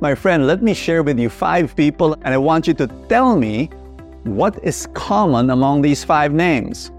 [0.00, 3.36] My friend, let me share with you five people, and I want you to tell
[3.36, 3.66] me
[4.24, 6.90] what is common among these five names.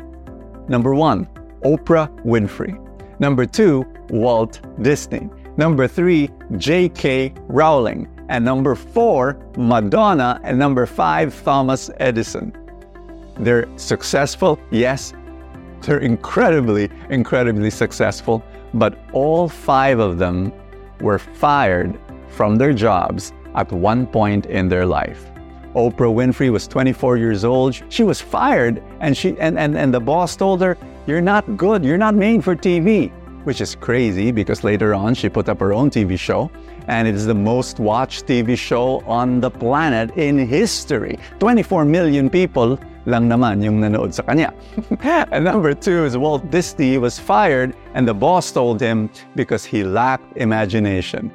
[0.68, 1.28] Number one,
[1.64, 2.80] Oprah Winfrey.
[3.20, 5.30] Number two, Walt Disney.
[5.58, 7.34] Number three, J.K.
[7.48, 8.08] Rowling.
[8.30, 10.40] And number four, Madonna.
[10.44, 12.56] And number five, Thomas Edison.
[13.38, 15.14] They're successful, yes.
[15.82, 18.44] They're incredibly, incredibly successful.
[18.74, 20.54] But all five of them
[21.02, 22.00] were fired
[22.32, 25.32] from their jobs at one point in their life.
[25.76, 27.82] Oprah Winfrey was 24 years old.
[27.90, 31.86] She was fired, and, she, and, and, and the boss told her, You're not good.
[31.86, 33.12] You're not made for TV.
[33.46, 36.52] Which is crazy because later on she put up her own TV show,
[36.88, 41.18] and it is the most watched TV show on the planet in history.
[41.40, 44.54] 24 million people lang naman yung nanood sa kanya.
[45.32, 49.84] and number two is Walt Disney was fired, and the boss told him because he
[49.84, 51.32] lacked imagination.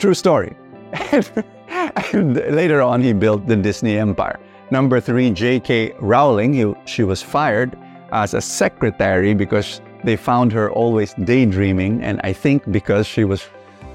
[0.00, 0.56] True story.
[2.14, 4.40] and later on, he built the Disney empire.
[4.70, 5.92] Number three, J.K.
[6.00, 7.76] Rowling, he, she was fired
[8.10, 13.46] as a secretary because they found her always daydreaming, and I think because she was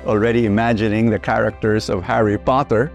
[0.05, 2.91] already imagining the characters of Harry Potter,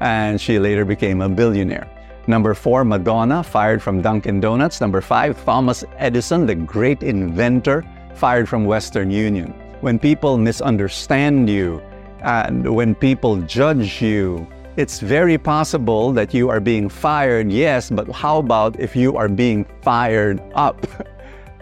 [0.00, 1.90] and she later became a billionaire.
[2.26, 4.80] Number four, Madonna, fired from Dunkin' Donuts.
[4.80, 7.84] Number five, Thomas Edison, the great inventor,
[8.14, 9.50] fired from Western Union.
[9.82, 11.82] When people misunderstand you,
[12.26, 18.10] and when people judge you, it's very possible that you are being fired, yes, but
[18.10, 20.86] how about if you are being fired up?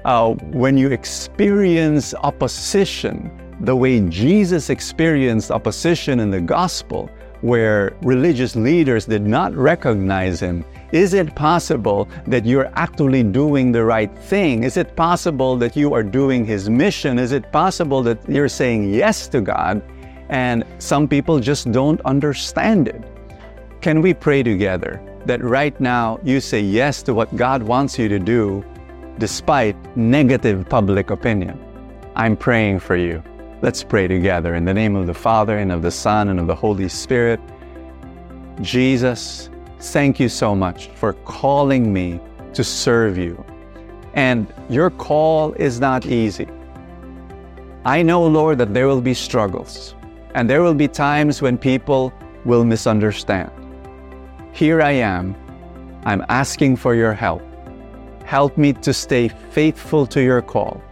[0.04, 3.30] Uh, when you experience opposition,
[3.60, 7.08] the way Jesus experienced opposition in the gospel,
[7.40, 10.62] where religious leaders did not recognize him,
[10.92, 14.62] is it possible that you're actually doing the right thing?
[14.62, 17.18] Is it possible that you are doing his mission?
[17.18, 19.80] Is it possible that you're saying yes to God
[20.34, 23.00] and some people just don't understand it?
[23.80, 28.08] Can we pray together that right now you say yes to what God wants you
[28.08, 28.64] to do
[29.18, 31.56] despite negative public opinion?
[32.16, 33.22] I'm praying for you.
[33.62, 36.48] Let's pray together in the name of the Father and of the Son and of
[36.48, 37.38] the Holy Spirit.
[38.60, 42.18] Jesus, thank you so much for calling me
[42.54, 43.44] to serve you.
[44.14, 46.48] And your call is not easy.
[47.84, 49.94] I know, Lord, that there will be struggles
[50.34, 52.12] and there will be times when people
[52.44, 53.50] will misunderstand.
[54.52, 55.36] Here I am.
[56.04, 57.42] I'm asking for your help.
[58.24, 60.82] Help me to stay faithful to your call,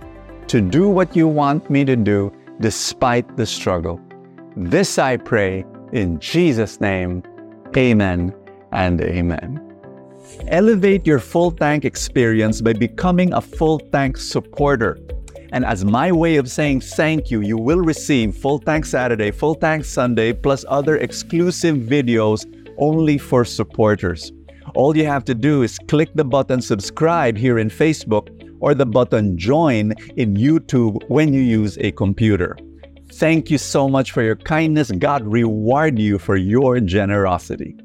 [0.49, 4.01] to do what you want me to do despite the struggle.
[4.57, 7.23] This I pray in Jesus' name.
[7.77, 8.35] Amen
[8.71, 9.61] and amen.
[10.49, 14.99] Elevate your full tank experience by becoming a full tank supporter.
[15.53, 19.55] And as my way of saying thank you, you will receive Full Tank Saturday, Full
[19.55, 22.47] Tank Sunday, plus other exclusive videos
[22.79, 24.33] only for supporters.
[24.75, 28.31] All you have to do is click the button subscribe here in Facebook
[28.61, 32.57] or the button join in YouTube when you use a computer.
[33.13, 34.91] Thank you so much for your kindness.
[34.93, 37.77] God reward you for your generosity.